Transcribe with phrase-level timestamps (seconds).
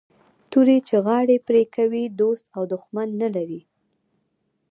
[0.51, 3.61] توري چي غاړي پرې کوي دوست او دښمن نه لري